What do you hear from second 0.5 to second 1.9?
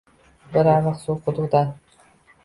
Bir ariq suv quduqdan